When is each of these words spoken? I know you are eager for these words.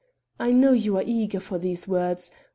I 0.39 0.51
know 0.51 0.71
you 0.71 0.97
are 0.97 1.03
eager 1.05 1.39
for 1.39 1.59
these 1.59 1.87
words. 1.87 2.31